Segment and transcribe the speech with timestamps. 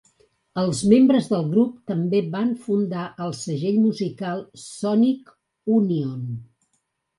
[0.59, 5.33] Els membres del grup també van fundar el segell musical Sonic
[5.79, 6.21] Unyon.